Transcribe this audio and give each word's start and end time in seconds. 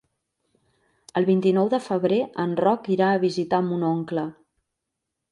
El 1.19 1.25
vint-i-nou 1.25 1.67
de 1.73 1.79
febrer 1.87 2.17
en 2.43 2.55
Roc 2.65 2.89
irà 2.95 3.09
a 3.11 3.19
visitar 3.25 3.59
mon 3.67 3.85
oncle. 3.91 4.23